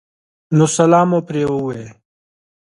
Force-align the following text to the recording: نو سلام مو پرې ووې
نو 0.57 0.65
سلام 0.77 1.07
مو 1.11 1.19
پرې 1.27 1.43
ووې 1.47 1.83